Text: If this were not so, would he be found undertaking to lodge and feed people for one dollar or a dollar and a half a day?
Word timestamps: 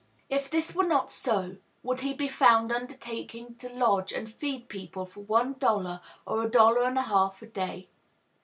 If 0.29 0.49
this 0.49 0.73
were 0.73 0.83
not 0.87 1.11
so, 1.11 1.57
would 1.83 2.01
he 2.01 2.11
be 2.15 2.27
found 2.27 2.71
undertaking 2.71 3.53
to 3.57 3.69
lodge 3.69 4.11
and 4.11 4.33
feed 4.33 4.67
people 4.67 5.05
for 5.05 5.19
one 5.19 5.53
dollar 5.53 6.01
or 6.25 6.41
a 6.41 6.49
dollar 6.49 6.81
and 6.85 6.97
a 6.97 7.03
half 7.03 7.43
a 7.43 7.45
day? 7.47 7.87